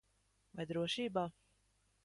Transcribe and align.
Vai 0.59 0.65
drošībā? 0.71 1.27